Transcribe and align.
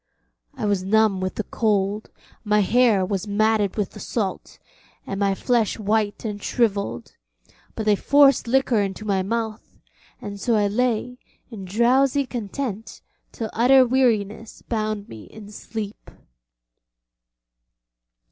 I 0.55 0.65
was 0.65 0.81
numb 0.81 1.21
with 1.21 1.35
the 1.35 1.43
cold, 1.43 2.09
my 2.43 2.61
hair 2.61 3.05
was 3.05 3.27
matted 3.27 3.75
with 3.77 3.91
the 3.91 3.99
salt, 3.99 4.57
and 5.05 5.19
my 5.19 5.35
flesh 5.35 5.77
white 5.77 6.25
and 6.25 6.41
shrivelled, 6.41 7.15
but 7.75 7.85
they 7.85 7.95
forced 7.95 8.47
liquor 8.47 8.81
into 8.81 9.05
my 9.05 9.21
mouth, 9.21 9.77
and 10.19 10.39
so 10.39 10.55
I 10.55 10.65
lay 10.65 11.19
in 11.51 11.65
drowsy 11.65 12.25
content 12.25 13.03
till 13.31 13.51
utter 13.53 13.85
weariness 13.85 14.63
bound 14.63 15.07
me 15.07 15.25
in 15.25 15.51
sleep. 15.51 16.09